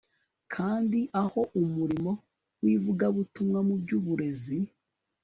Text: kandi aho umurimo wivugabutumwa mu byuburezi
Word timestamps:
kandi 0.53 0.99
aho 1.23 1.39
umurimo 1.61 2.11
wivugabutumwa 2.63 3.59
mu 3.67 3.75
byuburezi 3.81 4.57